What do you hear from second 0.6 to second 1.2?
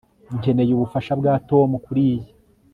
ubufasha